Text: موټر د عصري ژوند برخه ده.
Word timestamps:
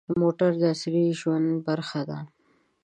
موټر 0.21 0.51
د 0.61 0.63
عصري 0.73 1.05
ژوند 1.19 1.47
برخه 1.67 2.01
ده. 2.09 2.19